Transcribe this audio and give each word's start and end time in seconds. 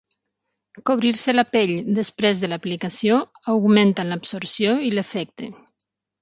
Cobrir-se 0.89 1.35
la 1.35 1.43
pell 1.55 1.73
després 1.99 2.41
de 2.45 2.49
l'aplicació 2.53 3.19
augmenta 3.57 4.07
l'absorció 4.09 4.75
i 4.89 4.91
l'efecte. 4.99 5.53